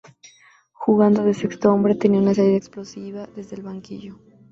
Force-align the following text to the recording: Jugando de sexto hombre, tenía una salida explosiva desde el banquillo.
Jugando 0.73 1.23
de 1.23 1.35
sexto 1.35 1.71
hombre, 1.71 1.93
tenía 1.93 2.19
una 2.21 2.33
salida 2.33 2.57
explosiva 2.57 3.27
desde 3.35 3.57
el 3.57 3.61
banquillo. 3.61 4.17